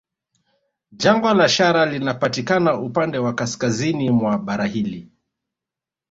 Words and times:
Jangwa 0.91 1.33
la 1.33 1.49
Shara 1.49 1.85
linapatikana 1.85 2.79
upande 2.79 3.17
wa 3.17 3.33
kaskazini 3.35 4.09
mwa 4.09 4.37
bara 4.37 4.65
hili 4.65 5.09